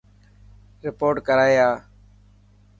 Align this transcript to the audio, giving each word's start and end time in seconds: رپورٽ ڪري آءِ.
رپورٽ 0.85 1.15
ڪري 1.27 1.53
آءِ. 1.67 1.75